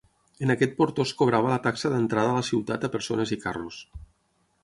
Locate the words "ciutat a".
2.49-2.93